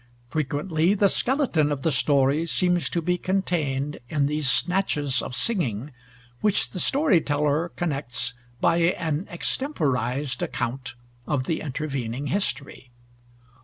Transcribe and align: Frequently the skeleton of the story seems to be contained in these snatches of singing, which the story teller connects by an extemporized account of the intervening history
Frequently 0.31 0.95
the 0.95 1.07
skeleton 1.07 1.71
of 1.71 1.83
the 1.83 1.91
story 1.91 2.47
seems 2.47 2.89
to 2.89 3.03
be 3.03 3.19
contained 3.19 3.99
in 4.09 4.25
these 4.25 4.49
snatches 4.49 5.21
of 5.21 5.35
singing, 5.35 5.91
which 6.39 6.71
the 6.71 6.79
story 6.79 7.21
teller 7.21 7.69
connects 7.75 8.33
by 8.59 8.77
an 8.77 9.27
extemporized 9.29 10.41
account 10.41 10.95
of 11.27 11.43
the 11.43 11.61
intervening 11.61 12.25
history 12.33 12.89